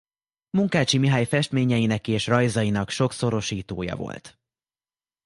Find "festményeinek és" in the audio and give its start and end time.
1.25-2.27